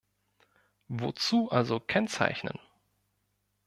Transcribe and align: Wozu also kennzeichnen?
Wozu 0.87 1.51
also 1.51 1.79
kennzeichnen? 1.79 2.57